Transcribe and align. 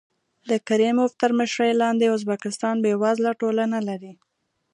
د 0.49 0.51
کریموف 0.67 1.11
تر 1.21 1.31
مشرۍ 1.39 1.71
لاندې 1.81 2.05
ازبکستان 2.15 2.75
بېوزله 2.83 3.31
ټولنه 3.41 3.79
لري. 3.87 4.13